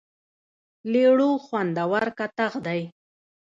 [0.91, 2.81] لیړو خوندور کتغ دی.